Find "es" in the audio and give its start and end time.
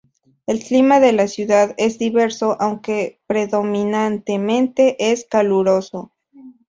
1.77-1.99, 5.11-5.25